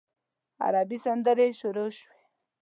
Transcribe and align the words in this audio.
عربي 0.63 0.97
سندرې 1.05 1.47
شروع 1.59 1.89
شوې. 1.99 2.19